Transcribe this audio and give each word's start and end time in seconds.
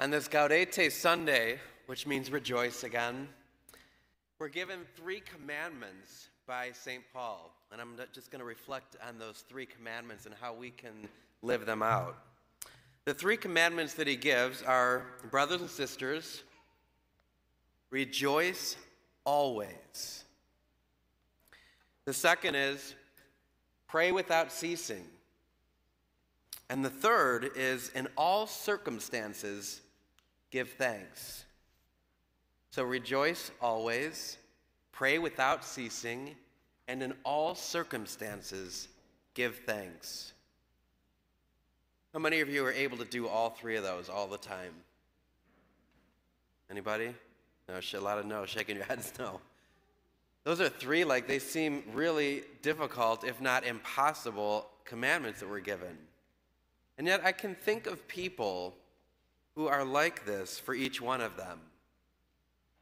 On 0.00 0.08
this 0.08 0.28
Gaudete 0.28 0.90
Sunday, 0.90 1.58
which 1.84 2.06
means 2.06 2.30
rejoice 2.30 2.84
again, 2.84 3.28
we're 4.38 4.48
given 4.48 4.78
three 4.96 5.20
commandments 5.20 6.30
by 6.46 6.70
St. 6.72 7.02
Paul. 7.12 7.54
And 7.70 7.82
I'm 7.82 7.96
just 8.10 8.30
going 8.30 8.38
to 8.38 8.46
reflect 8.46 8.96
on 9.06 9.18
those 9.18 9.44
three 9.46 9.66
commandments 9.66 10.24
and 10.24 10.34
how 10.40 10.54
we 10.54 10.70
can 10.70 11.06
live 11.42 11.66
them 11.66 11.82
out. 11.82 12.16
The 13.04 13.12
three 13.12 13.36
commandments 13.36 13.92
that 13.92 14.06
he 14.06 14.16
gives 14.16 14.62
are 14.62 15.04
brothers 15.30 15.60
and 15.60 15.68
sisters, 15.68 16.44
rejoice 17.90 18.78
always. 19.26 20.24
The 22.06 22.14
second 22.14 22.54
is 22.54 22.94
pray 23.86 24.12
without 24.12 24.50
ceasing. 24.50 25.04
And 26.70 26.84
the 26.84 26.88
third 26.88 27.50
is 27.56 27.90
in 27.96 28.06
all 28.16 28.46
circumstances, 28.46 29.82
give 30.50 30.70
thanks. 30.70 31.44
So 32.70 32.84
rejoice 32.84 33.50
always, 33.60 34.38
pray 34.92 35.18
without 35.18 35.64
ceasing, 35.64 36.36
and 36.88 37.02
in 37.02 37.14
all 37.24 37.54
circumstances, 37.54 38.88
give 39.34 39.56
thanks. 39.66 40.32
How 42.12 42.18
many 42.18 42.40
of 42.40 42.48
you 42.48 42.64
are 42.64 42.72
able 42.72 42.96
to 42.98 43.04
do 43.04 43.28
all 43.28 43.50
three 43.50 43.76
of 43.76 43.82
those 43.82 44.08
all 44.08 44.26
the 44.26 44.38
time? 44.38 44.72
Anybody? 46.70 47.14
No, 47.68 47.80
a 47.94 48.00
lot 48.00 48.18
of 48.18 48.26
no, 48.26 48.46
shaking 48.46 48.76
your 48.76 48.84
heads 48.84 49.12
no. 49.18 49.40
Those 50.44 50.60
are 50.60 50.68
three, 50.68 51.04
like, 51.04 51.28
they 51.28 51.38
seem 51.38 51.84
really 51.92 52.42
difficult, 52.62 53.24
if 53.24 53.40
not 53.40 53.64
impossible, 53.64 54.66
commandments 54.84 55.40
that 55.40 55.48
we're 55.48 55.60
given. 55.60 55.96
And 56.98 57.06
yet, 57.06 57.20
I 57.24 57.32
can 57.32 57.54
think 57.54 57.86
of 57.86 58.06
people 58.08 58.74
who 59.54 59.68
are 59.68 59.84
like 59.84 60.24
this 60.24 60.58
for 60.58 60.74
each 60.74 61.00
one 61.00 61.20
of 61.20 61.36
them. 61.36 61.60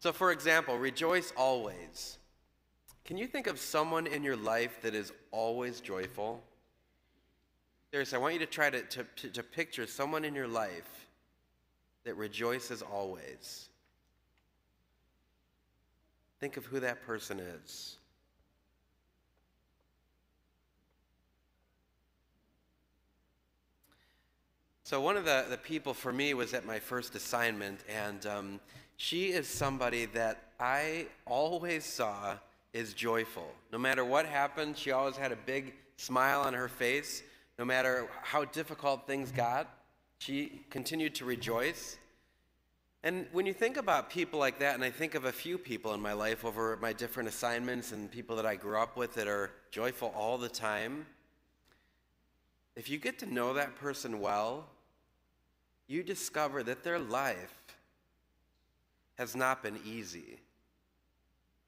So, 0.01 0.13
for 0.13 0.31
example, 0.31 0.79
rejoice 0.79 1.33
always. 1.37 2.19
Can 3.05 3.17
you 3.17 3.27
think 3.27 3.47
of 3.47 3.59
someone 3.59 4.07
in 4.07 4.23
your 4.23 4.37
life 4.37 4.81
that 4.83 4.95
is 4.95 5.13
always 5.31 5.81
joyful? 5.81 6.43
Seriously, 7.91 8.17
I 8.17 8.21
want 8.21 8.35
you 8.35 8.41
to 8.41 8.47
try 8.47 8.71
to, 8.71 8.83
to, 8.83 9.31
to 9.31 9.43
picture 9.43 9.87
someone 9.87 10.25
in 10.25 10.35
your 10.35 10.49
life 10.49 11.07
that 12.05 12.15
rejoices 12.17 12.83
always. 12.83 13.69
Think 16.41 16.57
of 16.57 16.65
who 16.65 16.81
that 16.81 17.05
person 17.05 17.39
is. 17.39 17.98
So, 24.89 25.03
one 25.03 25.19
of 25.19 25.27
the, 25.27 25.45
the 25.51 25.59
people 25.59 25.93
for 25.93 26.15
me 26.15 26.33
was 26.33 26.55
at 26.55 26.65
my 26.65 26.79
first 26.79 27.15
assignment, 27.15 27.81
and 27.95 28.25
um, 28.25 28.61
she 28.97 29.27
is 29.27 29.47
somebody 29.47 30.07
that 30.07 30.45
I 30.59 31.09
always 31.27 31.85
saw 31.85 32.39
is 32.73 32.95
joyful. 32.95 33.53
No 33.71 33.77
matter 33.77 34.03
what 34.03 34.25
happened, 34.25 34.79
she 34.79 34.91
always 34.93 35.19
had 35.19 35.31
a 35.31 35.37
big 35.37 35.75
smile 35.99 36.41
on 36.41 36.55
her 36.55 36.69
face. 36.69 37.23
No 37.59 37.67
matter 37.67 38.09
how 38.23 38.47
difficult 38.47 39.07
things 39.07 39.31
got, 39.31 39.69
she 40.21 40.63
continued 40.71 41.15
to 41.17 41.27
rejoice. 41.27 41.99
And 43.03 43.27
when 43.33 43.45
you 43.45 43.53
think 43.53 43.77
about 43.77 44.09
people 44.09 44.41
like 44.41 44.59
that, 44.61 44.75
and 44.75 44.83
I 44.83 44.91
think 44.91 45.15
of 45.15 45.27
a 45.27 45.33
few 45.33 45.59
people 45.59 45.93
in 45.93 46.01
my 46.01 46.15
life 46.15 46.47
over 46.47 46.79
my 46.81 46.95
different 46.95 47.29
assignments 47.29 47.93
and 47.93 48.11
people 48.11 48.37
that 48.37 48.47
I 48.47 48.57
grew 48.57 48.79
up 48.79 48.97
with 48.97 49.13
that 49.17 49.29
are 49.29 49.51
joyful 49.71 50.15
all 50.17 50.39
the 50.39 50.49
time, 50.49 51.05
if 52.75 52.89
you 52.89 52.97
get 52.97 53.19
to 53.19 53.27
know 53.27 53.53
that 53.53 53.77
person 53.77 54.21
well, 54.21 54.65
you 55.89 56.03
discover 56.03 56.63
that 56.63 56.85
their 56.85 56.99
life 56.99 57.57
has 59.17 59.35
not 59.35 59.63
been 59.63 59.81
easy. 59.85 60.39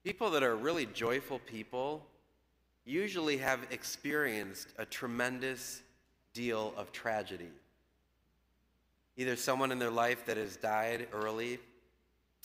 People 0.04 0.30
that 0.30 0.42
are 0.42 0.54
really 0.54 0.86
joyful 0.86 1.40
people 1.40 2.06
usually 2.84 3.38
have 3.38 3.60
experienced 3.70 4.68
a 4.78 4.84
tremendous 4.84 5.82
deal 6.32 6.72
of 6.76 6.92
tragedy. 6.92 7.50
Either 9.16 9.36
someone 9.36 9.72
in 9.72 9.78
their 9.78 9.90
life 9.90 10.24
that 10.26 10.36
has 10.36 10.56
died 10.56 11.08
early, 11.12 11.58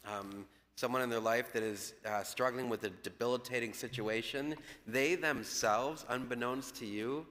um, 0.06 0.46
someone 0.76 1.02
in 1.02 1.10
their 1.10 1.20
life 1.20 1.54
that 1.54 1.64
is 1.64 1.94
uh, 2.06 2.24
struggling 2.24 2.68
with 2.68 2.84
a 2.84 2.90
debilitating 2.90 3.74
situation, 3.74 4.56
they 4.88 5.16
themselves, 5.16 6.06
unbeknownst 6.10 6.76
to 6.76 6.86
you, 6.86 7.26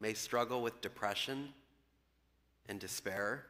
may 0.00 0.12
struggle 0.12 0.62
with 0.62 0.80
depression 0.80 1.48
and 2.68 2.78
despair. 2.78 3.46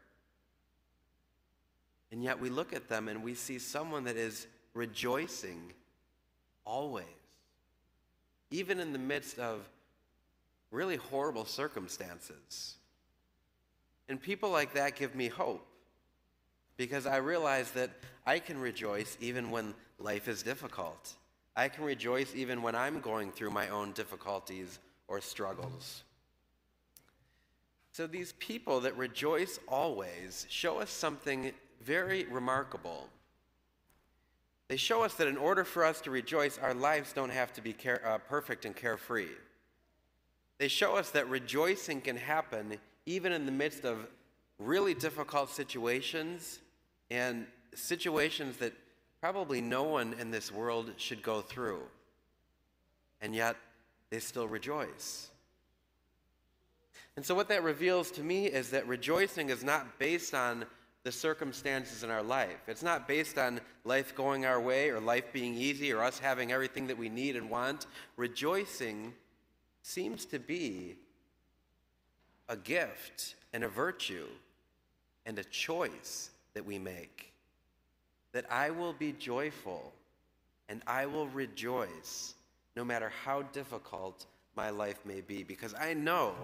And 2.12 2.22
yet 2.22 2.38
we 2.38 2.50
look 2.50 2.74
at 2.74 2.88
them 2.88 3.08
and 3.08 3.24
we 3.24 3.34
see 3.34 3.58
someone 3.58 4.04
that 4.04 4.16
is 4.16 4.46
rejoicing 4.74 5.72
always, 6.64 7.06
even 8.50 8.78
in 8.78 8.92
the 8.92 8.98
midst 8.98 9.38
of 9.38 9.66
really 10.70 10.96
horrible 10.96 11.46
circumstances. 11.46 12.76
And 14.10 14.20
people 14.20 14.50
like 14.50 14.74
that 14.74 14.94
give 14.94 15.14
me 15.14 15.28
hope 15.28 15.66
because 16.76 17.06
I 17.06 17.16
realize 17.16 17.70
that 17.72 17.90
I 18.26 18.38
can 18.38 18.60
rejoice 18.60 19.16
even 19.20 19.50
when 19.50 19.74
life 19.98 20.28
is 20.28 20.42
difficult. 20.42 21.14
I 21.56 21.68
can 21.68 21.84
rejoice 21.84 22.34
even 22.34 22.60
when 22.60 22.74
I'm 22.74 23.00
going 23.00 23.32
through 23.32 23.50
my 23.50 23.70
own 23.70 23.92
difficulties 23.92 24.78
or 25.08 25.20
struggles. 25.20 26.02
So, 27.92 28.06
these 28.06 28.32
people 28.38 28.80
that 28.80 28.96
rejoice 28.96 29.58
always 29.68 30.46
show 30.48 30.80
us 30.80 30.88
something 30.88 31.52
very 31.84 32.25
remarkable. 32.25 33.09
They 34.69 34.76
show 34.76 35.03
us 35.03 35.15
that 35.15 35.26
in 35.26 35.37
order 35.37 35.65
for 35.65 35.84
us 35.84 36.00
to 36.03 36.10
rejoice, 36.10 36.59
our 36.59 36.75
lives 36.75 37.12
don't 37.12 37.31
have 37.31 37.53
to 37.54 37.60
be 37.60 37.72
care, 37.72 38.00
uh, 38.06 38.19
perfect 38.19 38.65
and 38.65 38.75
carefree. 38.75 39.28
They 40.59 40.69
show 40.69 40.97
us 40.97 41.10
that 41.10 41.28
rejoicing 41.28 42.00
can 42.00 42.16
happen 42.16 42.78
even 43.04 43.32
in 43.32 43.47
the 43.47 43.53
midst 43.53 43.84
of 43.84 44.06
really 44.59 44.94
difficult 44.94 45.50
situations 45.50 46.60
and 47.10 47.47
situations 47.75 48.56
that 48.59 48.72
probably 49.21 49.60
no 49.60 49.82
one 49.82 50.15
in 50.19 50.31
this 50.31 50.53
world 50.53 50.92
should 50.97 51.22
go 51.22 51.41
through. 51.41 51.82
And 53.21 53.34
yet, 53.34 53.56
they 54.10 54.21
still 54.21 54.48
rejoice. 54.48 55.31
And 57.16 57.25
so, 57.25 57.34
what 57.34 57.48
that 57.48 57.62
reveals 57.62 58.10
to 58.12 58.22
me 58.22 58.47
is 58.47 58.71
that 58.71 58.87
rejoicing 58.87 59.50
is 59.50 59.62
not 59.62 59.98
based 59.98 60.34
on 60.34 60.65
the 61.04 61.12
circumstances 61.12 62.04
in 62.04 62.10
our 62.10 62.22
life. 62.22 62.68
It's 62.68 62.82
not 62.82 63.08
based 63.08 63.36
on 63.36 63.60
life 63.84 64.14
going 64.14 64.46
our 64.46 64.60
way 64.60 64.90
or 64.90 65.00
life 65.00 65.32
being 65.32 65.54
easy 65.54 65.92
or 65.92 66.02
us 66.02 66.18
having 66.18 66.52
everything 66.52 66.86
that 66.86 66.98
we 66.98 67.08
need 67.08 67.34
and 67.34 67.50
want. 67.50 67.86
Rejoicing 68.16 69.12
seems 69.82 70.24
to 70.26 70.38
be 70.38 70.96
a 72.48 72.56
gift 72.56 73.34
and 73.52 73.64
a 73.64 73.68
virtue 73.68 74.26
and 75.26 75.38
a 75.38 75.44
choice 75.44 76.30
that 76.54 76.64
we 76.64 76.78
make. 76.78 77.32
That 78.32 78.44
I 78.50 78.70
will 78.70 78.92
be 78.92 79.12
joyful 79.12 79.92
and 80.68 80.82
I 80.86 81.06
will 81.06 81.26
rejoice 81.28 82.34
no 82.76 82.84
matter 82.84 83.12
how 83.24 83.42
difficult 83.42 84.26
my 84.54 84.70
life 84.70 85.00
may 85.04 85.20
be 85.20 85.42
because 85.42 85.74
I 85.74 85.94
know 85.94 86.34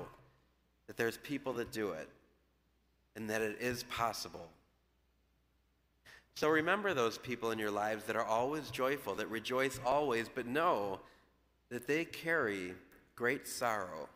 that 0.86 0.96
there's 0.96 1.18
people 1.18 1.52
that 1.54 1.70
do 1.70 1.92
it 1.92 2.08
and 3.18 3.28
that 3.28 3.42
it 3.42 3.56
is 3.60 3.82
possible. 3.82 4.48
So 6.36 6.48
remember 6.48 6.94
those 6.94 7.18
people 7.18 7.50
in 7.50 7.58
your 7.58 7.72
lives 7.72 8.04
that 8.04 8.14
are 8.14 8.24
always 8.24 8.70
joyful, 8.70 9.16
that 9.16 9.28
rejoice 9.28 9.80
always, 9.84 10.28
but 10.32 10.46
know 10.46 11.00
that 11.68 11.88
they 11.88 12.04
carry 12.04 12.74
great 13.16 13.48
sorrow 13.48 14.08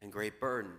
and 0.00 0.10
great 0.10 0.40
burden. 0.40 0.72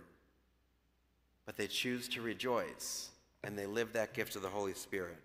But 1.46 1.56
they 1.56 1.68
choose 1.68 2.08
to 2.08 2.22
rejoice, 2.22 3.10
and 3.44 3.56
they 3.56 3.66
live 3.66 3.92
that 3.92 4.14
gift 4.14 4.34
of 4.34 4.42
the 4.42 4.48
Holy 4.48 4.74
Spirit. 4.74 5.18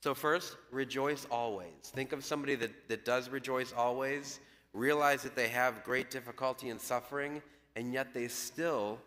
So, 0.00 0.12
first, 0.12 0.56
rejoice 0.72 1.24
always. 1.30 1.68
Think 1.84 2.10
of 2.12 2.24
somebody 2.24 2.56
that, 2.56 2.88
that 2.88 3.04
does 3.04 3.28
rejoice 3.28 3.72
always. 3.72 4.40
Realize 4.72 5.22
that 5.22 5.36
they 5.36 5.48
have 5.48 5.84
great 5.84 6.10
difficulty 6.10 6.70
and 6.70 6.80
suffering, 6.80 7.40
and 7.76 7.92
yet 7.92 8.12
they 8.12 8.26
still 8.26 8.98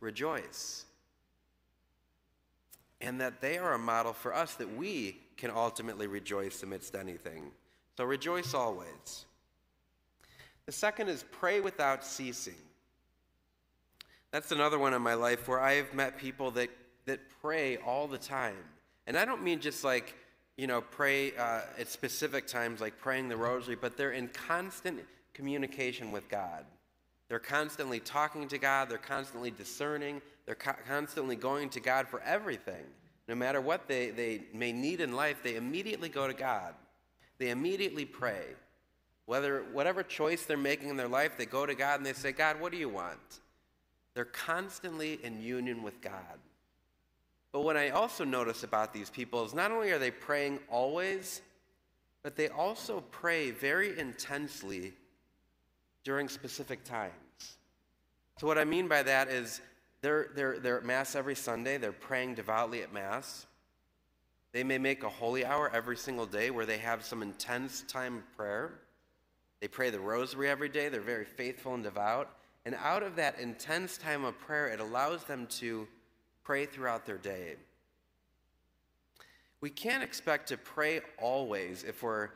rejoice 0.00 0.86
and 3.00 3.20
that 3.20 3.40
they 3.40 3.58
are 3.58 3.74
a 3.74 3.78
model 3.78 4.12
for 4.12 4.34
us 4.34 4.54
that 4.54 4.76
we 4.76 5.18
can 5.36 5.50
ultimately 5.50 6.06
rejoice 6.06 6.62
amidst 6.62 6.94
anything. 6.94 7.50
So 7.96 8.04
rejoice 8.04 8.54
always. 8.54 9.26
The 10.66 10.72
second 10.72 11.08
is 11.08 11.24
pray 11.30 11.60
without 11.60 12.04
ceasing. 12.04 12.54
That's 14.32 14.50
another 14.52 14.78
one 14.78 14.94
in 14.94 15.02
my 15.02 15.14
life 15.14 15.48
where 15.48 15.60
I 15.60 15.74
have 15.74 15.94
met 15.94 16.18
people 16.18 16.50
that, 16.52 16.70
that 17.06 17.20
pray 17.40 17.76
all 17.78 18.06
the 18.06 18.18
time. 18.18 18.56
And 19.06 19.16
I 19.16 19.24
don't 19.24 19.42
mean 19.42 19.60
just 19.60 19.84
like, 19.84 20.14
you 20.56 20.66
know, 20.66 20.80
pray 20.80 21.32
uh, 21.36 21.60
at 21.78 21.88
specific 21.88 22.46
times, 22.46 22.80
like 22.80 22.98
praying 22.98 23.28
the 23.28 23.36
rosary, 23.36 23.76
but 23.76 23.96
they're 23.96 24.12
in 24.12 24.28
constant 24.28 25.00
communication 25.32 26.10
with 26.10 26.28
God. 26.28 26.64
They're 27.28 27.38
constantly 27.38 27.98
talking 27.98 28.46
to 28.48 28.58
God, 28.58 28.88
they're 28.88 28.98
constantly 28.98 29.50
discerning, 29.50 30.22
they're 30.44 30.54
co- 30.54 30.76
constantly 30.86 31.36
going 31.36 31.70
to 31.70 31.80
God 31.80 32.08
for 32.08 32.20
everything. 32.22 32.84
no 33.28 33.34
matter 33.34 33.60
what 33.60 33.88
they, 33.88 34.10
they 34.10 34.42
may 34.54 34.72
need 34.72 35.00
in 35.00 35.12
life, 35.12 35.38
they 35.42 35.56
immediately 35.56 36.08
go 36.08 36.28
to 36.28 36.34
God. 36.34 36.74
They 37.38 37.50
immediately 37.50 38.04
pray. 38.04 38.44
Whether, 39.24 39.64
whatever 39.72 40.04
choice 40.04 40.44
they're 40.44 40.56
making 40.56 40.90
in 40.90 40.96
their 40.96 41.08
life, 41.08 41.36
they 41.36 41.46
go 41.46 41.66
to 41.66 41.74
God 41.74 41.98
and 41.98 42.06
they 42.06 42.12
say, 42.12 42.30
God, 42.30 42.60
what 42.60 42.70
do 42.70 42.78
you 42.78 42.88
want? 42.88 43.40
They're 44.14 44.24
constantly 44.24 45.18
in 45.24 45.42
union 45.42 45.82
with 45.82 46.00
God. 46.00 46.38
But 47.50 47.62
what 47.62 47.76
I 47.76 47.90
also 47.90 48.22
notice 48.22 48.62
about 48.62 48.92
these 48.92 49.10
people 49.10 49.44
is 49.44 49.52
not 49.52 49.72
only 49.72 49.90
are 49.90 49.98
they 49.98 50.12
praying 50.12 50.60
always, 50.70 51.42
but 52.22 52.36
they 52.36 52.48
also 52.48 53.02
pray 53.10 53.50
very 53.50 53.98
intensely 53.98 54.92
during 56.06 56.28
specific 56.28 56.84
times. 56.84 57.56
So, 58.38 58.46
what 58.46 58.58
I 58.58 58.64
mean 58.64 58.86
by 58.86 59.02
that 59.02 59.26
is 59.26 59.60
they're, 60.02 60.28
they're, 60.36 60.60
they're 60.60 60.78
at 60.78 60.84
Mass 60.84 61.16
every 61.16 61.34
Sunday, 61.34 61.78
they're 61.78 61.90
praying 61.90 62.36
devoutly 62.36 62.82
at 62.82 62.92
Mass. 62.92 63.46
They 64.52 64.62
may 64.62 64.78
make 64.78 65.02
a 65.02 65.08
holy 65.08 65.44
hour 65.44 65.68
every 65.74 65.96
single 65.96 66.24
day 66.24 66.50
where 66.50 66.64
they 66.64 66.78
have 66.78 67.04
some 67.04 67.22
intense 67.22 67.82
time 67.88 68.18
of 68.18 68.36
prayer. 68.36 68.78
They 69.60 69.66
pray 69.66 69.90
the 69.90 69.98
rosary 69.98 70.48
every 70.48 70.68
day, 70.68 70.88
they're 70.88 71.00
very 71.00 71.24
faithful 71.24 71.74
and 71.74 71.82
devout. 71.82 72.30
And 72.64 72.76
out 72.76 73.02
of 73.02 73.16
that 73.16 73.40
intense 73.40 73.98
time 73.98 74.24
of 74.24 74.38
prayer, 74.38 74.68
it 74.68 74.78
allows 74.78 75.24
them 75.24 75.48
to 75.58 75.88
pray 76.44 76.66
throughout 76.66 77.04
their 77.04 77.18
day. 77.18 77.56
We 79.60 79.70
can't 79.70 80.04
expect 80.04 80.50
to 80.50 80.56
pray 80.56 81.00
always 81.20 81.82
if 81.82 82.04
we're 82.04 82.28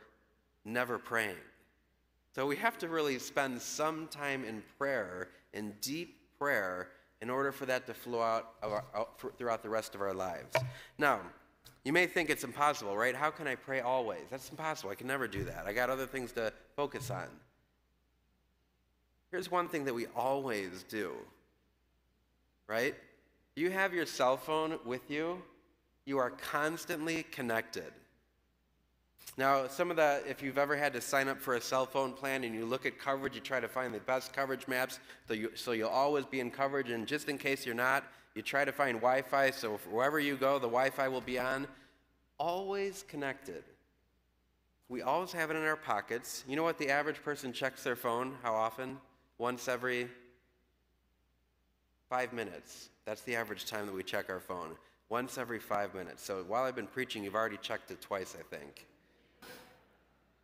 never 0.65 0.97
praying. 0.97 1.37
So 2.33 2.47
we 2.47 2.55
have 2.57 2.77
to 2.79 2.87
really 2.87 3.19
spend 3.19 3.61
some 3.61 4.07
time 4.07 4.45
in 4.45 4.63
prayer, 4.77 5.29
in 5.53 5.73
deep 5.81 6.17
prayer, 6.37 6.89
in 7.21 7.29
order 7.29 7.51
for 7.51 7.65
that 7.65 7.85
to 7.87 7.93
flow 7.93 8.21
out, 8.21 8.53
our, 8.63 8.83
out 8.95 9.21
throughout 9.37 9.61
the 9.61 9.69
rest 9.69 9.95
of 9.95 10.01
our 10.01 10.13
lives. 10.13 10.55
Now, 10.97 11.21
you 11.83 11.93
may 11.93 12.07
think 12.07 12.29
it's 12.29 12.43
impossible, 12.43 12.95
right? 12.95 13.15
How 13.15 13.31
can 13.31 13.47
I 13.47 13.55
pray 13.55 13.81
always? 13.81 14.23
That's 14.29 14.49
impossible. 14.49 14.91
I 14.91 14.95
can 14.95 15.07
never 15.07 15.27
do 15.27 15.43
that. 15.43 15.65
I 15.65 15.73
got 15.73 15.89
other 15.89 16.05
things 16.05 16.31
to 16.33 16.53
focus 16.75 17.11
on. 17.11 17.27
Here's 19.29 19.49
one 19.49 19.67
thing 19.67 19.85
that 19.85 19.93
we 19.93 20.07
always 20.15 20.83
do, 20.89 21.13
right? 22.67 22.95
You 23.55 23.71
have 23.71 23.93
your 23.93 24.05
cell 24.05 24.37
phone 24.37 24.79
with 24.85 25.09
you, 25.09 25.41
you 26.05 26.17
are 26.17 26.31
constantly 26.31 27.23
connected. 27.23 27.93
Now, 29.37 29.67
some 29.67 29.89
of 29.89 29.97
the, 29.97 30.21
if 30.27 30.43
you've 30.43 30.57
ever 30.57 30.75
had 30.75 30.93
to 30.93 31.01
sign 31.01 31.27
up 31.27 31.39
for 31.39 31.55
a 31.55 31.61
cell 31.61 31.85
phone 31.85 32.11
plan 32.11 32.43
and 32.43 32.53
you 32.53 32.65
look 32.65 32.85
at 32.85 32.99
coverage, 32.99 33.33
you 33.33 33.41
try 33.41 33.59
to 33.59 33.67
find 33.67 33.93
the 33.93 33.99
best 33.99 34.33
coverage 34.33 34.67
maps 34.67 34.99
so, 35.27 35.33
you, 35.33 35.51
so 35.55 35.71
you'll 35.71 35.89
always 35.89 36.25
be 36.25 36.41
in 36.41 36.51
coverage. 36.51 36.89
And 36.89 37.07
just 37.07 37.29
in 37.29 37.37
case 37.37 37.65
you're 37.65 37.73
not, 37.73 38.03
you 38.35 38.41
try 38.41 38.65
to 38.65 38.71
find 38.71 38.97
Wi 38.97 39.21
Fi 39.21 39.51
so 39.51 39.77
wherever 39.89 40.19
you 40.19 40.35
go, 40.35 40.55
the 40.59 40.67
Wi 40.67 40.89
Fi 40.89 41.07
will 41.07 41.21
be 41.21 41.39
on. 41.39 41.65
Always 42.37 43.03
connected. 43.07 43.63
We 44.89 45.01
always 45.01 45.31
have 45.31 45.49
it 45.51 45.55
in 45.55 45.63
our 45.63 45.77
pockets. 45.77 46.43
You 46.47 46.57
know 46.57 46.63
what 46.63 46.77
the 46.77 46.89
average 46.89 47.23
person 47.23 47.53
checks 47.53 47.83
their 47.83 47.95
phone? 47.95 48.35
How 48.43 48.53
often? 48.53 48.97
Once 49.37 49.67
every 49.69 50.09
five 52.09 52.33
minutes. 52.33 52.89
That's 53.05 53.21
the 53.21 53.35
average 53.37 53.65
time 53.65 53.85
that 53.85 53.95
we 53.95 54.03
check 54.03 54.29
our 54.29 54.41
phone. 54.41 54.75
Once 55.07 55.37
every 55.37 55.59
five 55.59 55.95
minutes. 55.95 56.23
So 56.23 56.43
while 56.47 56.63
I've 56.63 56.75
been 56.75 56.87
preaching, 56.87 57.23
you've 57.23 57.35
already 57.35 57.57
checked 57.61 57.91
it 57.91 58.01
twice, 58.01 58.35
I 58.37 58.43
think. 58.55 58.85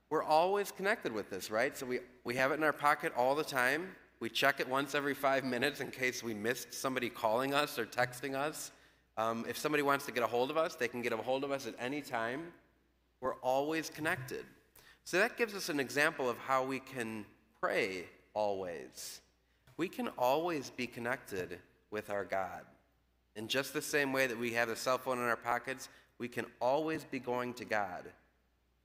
We're 0.09 0.23
always 0.23 0.71
connected 0.71 1.11
with 1.11 1.29
this, 1.29 1.51
right? 1.51 1.77
So 1.77 1.85
we, 1.85 1.99
we 2.23 2.35
have 2.35 2.51
it 2.51 2.55
in 2.55 2.63
our 2.63 2.73
pocket 2.73 3.13
all 3.17 3.35
the 3.35 3.43
time. 3.43 3.89
We 4.19 4.29
check 4.29 4.59
it 4.59 4.67
once 4.67 4.95
every 4.95 5.13
five 5.13 5.43
minutes 5.43 5.81
in 5.81 5.91
case 5.91 6.23
we 6.23 6.33
missed 6.33 6.73
somebody 6.73 7.09
calling 7.09 7.53
us 7.53 7.77
or 7.77 7.85
texting 7.85 8.33
us. 8.33 8.71
Um, 9.17 9.45
if 9.49 9.57
somebody 9.57 9.83
wants 9.83 10.05
to 10.05 10.11
get 10.11 10.23
a 10.23 10.27
hold 10.27 10.49
of 10.49 10.57
us, 10.57 10.75
they 10.75 10.87
can 10.87 11.01
get 11.01 11.11
a 11.11 11.17
hold 11.17 11.43
of 11.43 11.51
us 11.51 11.67
at 11.67 11.75
any 11.79 12.01
time. 12.01 12.53
We're 13.19 13.35
always 13.35 13.89
connected. 13.89 14.45
So 15.03 15.17
that 15.17 15.37
gives 15.37 15.53
us 15.53 15.69
an 15.69 15.79
example 15.79 16.29
of 16.29 16.37
how 16.37 16.63
we 16.63 16.79
can 16.79 17.25
pray 17.59 18.05
always. 18.33 19.21
We 19.75 19.89
can 19.89 20.07
always 20.17 20.69
be 20.69 20.87
connected 20.87 21.59
with 21.91 22.09
our 22.09 22.23
God. 22.23 22.61
In 23.35 23.47
just 23.47 23.73
the 23.73 23.81
same 23.81 24.13
way 24.13 24.27
that 24.27 24.37
we 24.37 24.53
have 24.53 24.69
a 24.69 24.75
cell 24.75 24.97
phone 24.97 25.17
in 25.17 25.23
our 25.25 25.35
pockets, 25.35 25.89
we 26.17 26.27
can 26.27 26.45
always 26.59 27.03
be 27.03 27.19
going 27.19 27.53
to 27.55 27.65
God. 27.65 28.03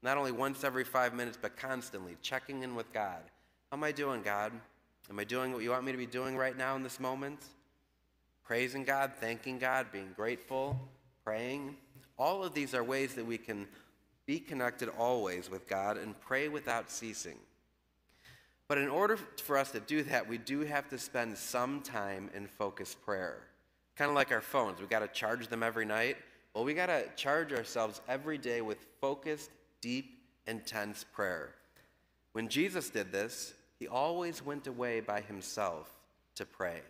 Not 0.02 0.18
only 0.18 0.32
once 0.32 0.64
every 0.64 0.84
five 0.84 1.14
minutes, 1.14 1.38
but 1.40 1.56
constantly 1.56 2.16
checking 2.22 2.62
in 2.62 2.74
with 2.74 2.92
God. 2.92 3.22
How 3.70 3.76
am 3.76 3.84
I 3.84 3.92
doing, 3.92 4.22
God? 4.22 4.52
Am 5.08 5.18
I 5.18 5.24
doing 5.24 5.52
what 5.52 5.62
you 5.62 5.70
want 5.70 5.84
me 5.84 5.92
to 5.92 5.98
be 5.98 6.06
doing 6.06 6.36
right 6.36 6.56
now 6.56 6.74
in 6.76 6.82
this 6.82 6.98
moment? 6.98 7.44
Praising 8.44 8.84
God, 8.84 9.12
thanking 9.20 9.58
God, 9.58 9.86
being 9.92 10.10
grateful, 10.16 10.78
praying. 11.24 11.76
All 12.18 12.42
of 12.42 12.54
these 12.54 12.74
are 12.74 12.82
ways 12.82 13.14
that 13.14 13.24
we 13.24 13.38
can 13.38 13.66
be 14.26 14.38
connected 14.38 14.88
always 14.88 15.50
with 15.50 15.68
God 15.68 15.96
and 15.96 16.18
pray 16.20 16.48
without 16.48 16.90
ceasing. 16.90 17.38
But 18.68 18.78
in 18.78 18.88
order 18.88 19.16
for 19.16 19.56
us 19.58 19.70
to 19.72 19.80
do 19.80 20.02
that, 20.04 20.28
we 20.28 20.38
do 20.38 20.60
have 20.60 20.88
to 20.88 20.98
spend 20.98 21.36
some 21.36 21.80
time 21.80 22.30
in 22.34 22.46
focused 22.46 23.02
prayer. 23.02 23.38
Kind 23.96 24.08
of 24.08 24.14
like 24.14 24.32
our 24.32 24.40
phones, 24.40 24.80
we 24.80 24.86
got 24.86 25.00
to 25.00 25.08
charge 25.08 25.48
them 25.48 25.62
every 25.62 25.84
night. 25.84 26.16
Well, 26.54 26.64
we 26.64 26.74
got 26.74 26.86
to 26.86 27.04
charge 27.16 27.52
ourselves 27.52 28.00
every 28.08 28.38
day 28.38 28.60
with 28.60 28.78
focused 29.00 29.50
deep, 29.82 30.22
intense 30.46 31.04
prayer. 31.12 31.50
When 32.32 32.48
Jesus 32.48 32.88
did 32.88 33.12
this, 33.12 33.52
he 33.78 33.86
always 33.86 34.42
went 34.42 34.66
away 34.66 35.00
by 35.00 35.20
himself 35.20 35.90
to 36.36 36.46
pray. 36.46 36.80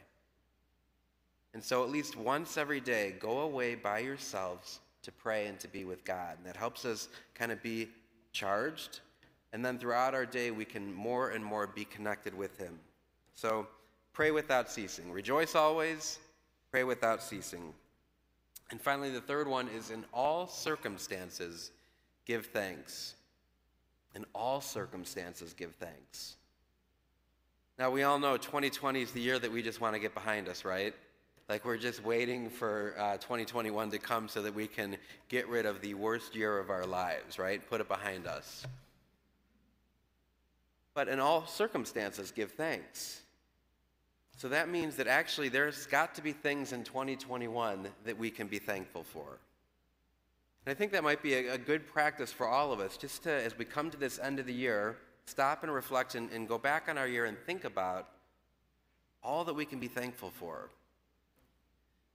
And 1.55 1.63
so, 1.63 1.83
at 1.83 1.91
least 1.91 2.17
once 2.17 2.57
every 2.57 2.81
day, 2.81 3.15
go 3.19 3.41
away 3.41 3.75
by 3.75 3.99
yourselves 3.99 4.81
to 5.03 5.11
pray 5.11 5.47
and 5.47 5.59
to 5.61 5.69
be 5.69 5.85
with 5.85 6.05
God. 6.05 6.37
And 6.39 6.47
that 6.47 6.57
helps 6.57 6.85
us 6.85 7.09
kind 7.35 7.51
of 7.51 7.63
be 7.63 7.89
charged. 8.33 9.01
And 9.53 9.65
then 9.65 9.79
throughout 9.79 10.15
our 10.15 10.25
day, 10.25 10.51
we 10.51 10.65
can 10.65 10.95
more 10.95 11.31
and 11.31 11.45
more 11.45 11.67
be 11.67 11.85
connected 11.85 12.35
with 12.35 12.57
Him. 12.57 12.79
So, 13.35 13.67
pray 14.13 14.31
without 14.31 14.71
ceasing. 14.71 15.11
Rejoice 15.11 15.55
always, 15.55 16.19
pray 16.71 16.85
without 16.85 17.23
ceasing. 17.23 17.75
And 18.71 18.81
finally, 18.81 19.11
the 19.11 19.21
third 19.21 19.47
one 19.47 19.69
is 19.69 19.91
in 19.91 20.05
all 20.15 20.47
circumstances, 20.47 21.73
give 22.27 22.47
thanks. 22.47 23.15
In 24.15 24.25
all 24.35 24.61
circumstances, 24.61 25.55
give 25.55 25.75
thanks. 25.77 26.37
Now, 27.79 27.91
we 27.91 28.03
all 28.03 28.19
know 28.19 28.37
2020 28.37 29.01
is 29.01 29.13
the 29.13 29.21
year 29.21 29.39
that 29.39 29.51
we 29.51 29.63
just 29.63 29.81
want 29.81 29.95
to 29.95 30.01
get 30.01 30.15
behind 30.15 30.49
us, 30.49 30.65
right? 30.65 30.95
Like 31.49 31.65
we're 31.65 31.79
just 31.79 32.05
waiting 32.05 32.49
for 32.49 32.95
uh, 32.99 33.17
2021 33.17 33.91
to 33.91 33.99
come 33.99 34.29
so 34.29 34.43
that 34.43 34.55
we 34.55 34.67
can 34.67 34.97
get 35.29 35.49
rid 35.49 35.67
of 35.67 35.81
the 35.81 35.95
worst 35.95 36.35
year 36.37 36.59
of 36.59 36.71
our 36.71 36.87
lives, 36.87 37.39
right? 37.39 37.61
Put 37.69 37.81
it 37.81 37.89
behind 37.89 38.27
us. 38.27 38.67
But 40.95 41.09
in 41.09 41.19
all 41.21 41.47
circumstances, 41.47 42.31
give 42.31 42.53
thanks. 42.53 43.23
So 44.37 44.49
that 44.49 44.69
means 44.69 44.97
that 44.97 45.07
actually 45.07 45.49
there's 45.49 45.87
got 45.87 46.15
to 46.17 46.23
be 46.23 46.33
things 46.33 46.73
in 46.73 46.85
2021 46.85 47.89
that 48.05 48.19
we 48.19 48.31
can 48.31 48.47
be 48.47 48.59
thankful 48.59 49.03
for. 49.03 49.39
And 50.65 50.73
I 50.73 50.75
think 50.75 50.93
that 50.93 51.03
might 51.03 51.23
be 51.23 51.35
a, 51.35 51.55
a, 51.55 51.59
good 51.59 51.87
practice 51.87 52.31
for 52.31 52.47
all 52.47 52.73
of 52.73 52.79
us, 52.79 52.97
just 52.97 53.25
to, 53.25 53.33
as 53.33 53.59
we 53.59 53.65
come 53.65 53.91
to 53.91 53.97
this 53.97 54.19
end 54.21 54.39
of 54.39 54.47
the 54.47 54.53
year, 54.53 54.97
stop 55.27 55.65
and 55.65 55.75
reflect 55.75 56.15
and, 56.15 56.31
and 56.31 56.49
go 56.49 56.57
back 56.57 56.89
on 56.89 56.97
our 56.97 57.09
year 57.09 57.25
and 57.25 57.37
think 57.47 57.65
about 57.65 58.09
all 59.23 59.45
that 59.45 59.55
we 59.55 59.65
can 59.65 59.81
be 59.81 59.89
thankful 59.89 60.31
for. 60.31 60.71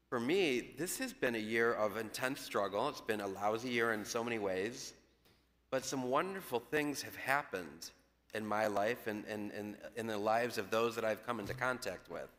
For 0.09 0.19
me, 0.19 0.69
this 0.77 0.97
has 0.99 1.11
been 1.11 1.35
a 1.35 1.39
year 1.39 1.73
of 1.73 1.97
intense 1.97 2.39
struggle. 2.39 2.87
It's 2.87 3.01
been 3.01 3.19
a 3.19 3.27
lousy 3.27 3.69
year 3.69 3.91
in 3.91 4.05
so 4.05 4.23
many 4.23 4.39
ways, 4.39 4.93
but 5.69 5.83
some 5.83 6.03
wonderful 6.03 6.61
things 6.71 7.01
have 7.01 7.15
happened 7.17 7.91
in 8.33 8.45
my 8.45 8.67
life 8.67 9.07
and, 9.07 9.25
in 9.95 10.07
the 10.07 10.17
lives 10.17 10.57
of 10.57 10.69
those 10.69 10.95
that 10.95 11.03
I've 11.03 11.25
come 11.25 11.41
into 11.41 11.53
contact 11.53 12.09
with. 12.09 12.29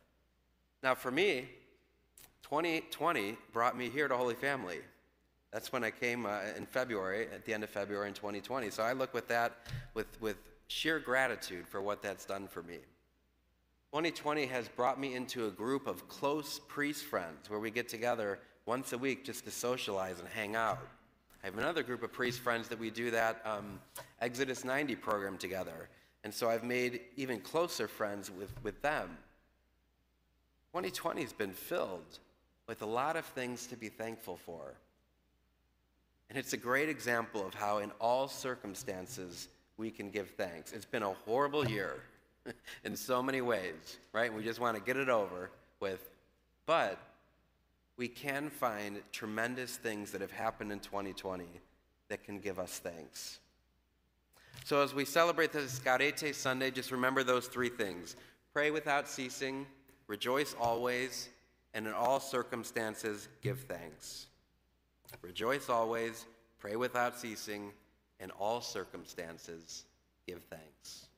Now, 0.81 0.95
for 0.95 1.11
me, 1.11 1.49
2020 2.43 3.37
brought 3.53 3.77
me 3.77 3.89
here 3.89 4.07
to 4.07 4.17
Holy 4.17 4.33
Family. 4.33 4.79
That's 5.51 5.71
when 5.71 5.83
I 5.83 5.91
came 5.91 6.25
uh, 6.25 6.39
in 6.55 6.65
February, 6.65 7.27
at 7.33 7.45
the 7.45 7.53
end 7.53 7.63
of 7.63 7.69
February 7.69 8.07
in 8.07 8.13
2020. 8.13 8.69
So 8.69 8.83
I 8.83 8.93
look 8.93 9.13
with 9.13 9.27
that 9.29 9.57
with, 9.93 10.07
with 10.21 10.37
sheer 10.67 10.99
gratitude 10.99 11.67
for 11.67 11.81
what 11.81 12.01
that's 12.01 12.25
done 12.25 12.47
for 12.47 12.61
me. 12.61 12.77
2020 13.91 14.45
has 14.45 14.67
brought 14.67 14.99
me 14.99 15.15
into 15.15 15.47
a 15.47 15.49
group 15.51 15.87
of 15.87 16.07
close 16.07 16.59
priest 16.67 17.05
friends 17.05 17.49
where 17.49 17.59
we 17.59 17.71
get 17.71 17.89
together 17.89 18.37
once 18.67 18.93
a 18.93 18.97
week 18.97 19.25
just 19.25 19.45
to 19.45 19.51
socialize 19.51 20.19
and 20.19 20.27
hang 20.27 20.55
out. 20.55 20.87
I 21.43 21.47
have 21.47 21.57
another 21.57 21.81
group 21.81 22.03
of 22.03 22.11
priest 22.11 22.39
friends 22.41 22.67
that 22.67 22.77
we 22.77 22.91
do 22.91 23.09
that 23.09 23.41
um, 23.45 23.79
Exodus 24.21 24.63
90 24.63 24.95
program 24.95 25.37
together. 25.37 25.89
And 26.23 26.31
so 26.31 26.49
I've 26.49 26.63
made 26.63 27.01
even 27.15 27.39
closer 27.39 27.87
friends 27.87 28.29
with, 28.29 28.51
with 28.61 28.79
them. 28.83 29.17
2020 30.73 31.21
has 31.23 31.33
been 31.33 31.53
filled 31.53 32.19
with 32.67 32.83
a 32.83 32.85
lot 32.85 33.15
of 33.15 33.25
things 33.25 33.65
to 33.67 33.75
be 33.75 33.89
thankful 33.89 34.37
for. 34.37 34.75
And 36.29 36.37
it's 36.37 36.53
a 36.53 36.57
great 36.57 36.89
example 36.89 37.45
of 37.45 37.53
how, 37.53 37.79
in 37.79 37.91
all 37.99 38.27
circumstances, 38.27 39.47
we 39.77 39.89
can 39.89 40.11
give 40.11 40.29
thanks. 40.31 40.71
It's 40.71 40.85
been 40.85 41.03
a 41.03 41.13
horrible 41.25 41.67
year 41.67 41.95
in 42.83 42.95
so 42.95 43.23
many 43.23 43.41
ways, 43.41 43.97
right? 44.13 44.31
We 44.33 44.43
just 44.43 44.59
want 44.59 44.77
to 44.77 44.83
get 44.83 44.97
it 44.97 45.09
over 45.09 45.49
with. 45.79 46.09
But 46.65 46.99
we 47.97 48.07
can 48.07 48.49
find 48.49 49.01
tremendous 49.11 49.77
things 49.77 50.11
that 50.11 50.21
have 50.21 50.31
happened 50.31 50.71
in 50.71 50.79
2020 50.79 51.45
that 52.09 52.23
can 52.23 52.39
give 52.39 52.59
us 52.59 52.79
thanks. 52.79 53.39
So, 54.65 54.83
as 54.83 54.93
we 54.93 55.05
celebrate 55.05 55.51
this 55.51 55.79
Gaudete 55.79 56.35
Sunday, 56.35 56.69
just 56.69 56.91
remember 56.91 57.23
those 57.23 57.47
three 57.47 57.69
things 57.69 58.15
pray 58.53 58.71
without 58.71 59.07
ceasing, 59.07 59.65
rejoice 60.07 60.55
always, 60.59 61.29
and 61.73 61.87
in 61.87 61.93
all 61.93 62.19
circumstances 62.19 63.29
give 63.41 63.61
thanks. 63.61 64.27
Rejoice 65.21 65.69
always, 65.69 66.25
pray 66.59 66.75
without 66.75 67.17
ceasing, 67.17 67.71
in 68.19 68.31
all 68.31 68.61
circumstances 68.61 69.85
give 70.27 70.41
thanks. 70.49 71.08